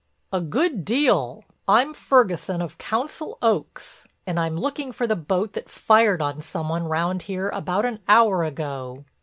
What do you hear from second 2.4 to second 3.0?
of